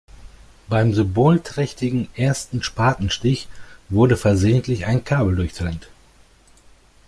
Beim 0.67 0.95
symbolträchtigen 0.95 2.07
ersten 2.15 2.63
Spatenstich 2.63 3.47
wurde 3.89 4.17
versehentlich 4.17 4.87
ein 4.87 5.03
Kabel 5.05 5.35
durchtrennt. 5.35 5.91